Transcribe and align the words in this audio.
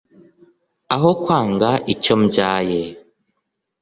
Aho 0.95 1.09
kwanga 1.21 1.69
icyo 1.93 2.15
mbyaye! 2.21 2.81